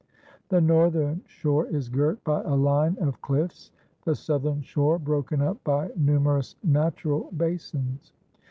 [0.49, 3.69] The northern shore is girt by a line of cliffs;
[4.03, 8.11] the southern shore, broken up by numerous natural basins.